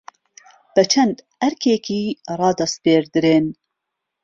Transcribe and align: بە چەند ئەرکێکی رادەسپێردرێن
بە 0.73 0.83
چەند 0.91 1.17
ئەرکێکی 1.41 2.03
رادەسپێردرێن 2.39 3.47